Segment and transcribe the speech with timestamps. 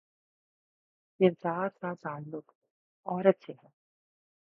[1.19, 2.51] کردار کا تعلق
[3.05, 3.69] عورت سے ہے۔